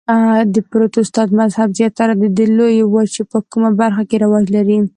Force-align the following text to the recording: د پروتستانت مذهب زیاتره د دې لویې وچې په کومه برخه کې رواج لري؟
د 0.53 0.55
پروتستانت 0.71 1.29
مذهب 1.39 1.69
زیاتره 1.79 2.13
د 2.17 2.25
دې 2.37 2.45
لویې 2.57 2.85
وچې 2.93 3.23
په 3.31 3.37
کومه 3.51 3.71
برخه 3.81 4.03
کې 4.09 4.21
رواج 4.23 4.45
لري؟ 4.55 4.77